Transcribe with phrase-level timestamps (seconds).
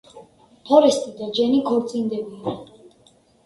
[0.69, 2.61] ფორესტი და ჯენი ქორწინდებიან.